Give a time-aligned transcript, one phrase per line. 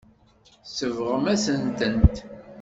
[0.65, 2.15] Tsebɣem-asent-tent.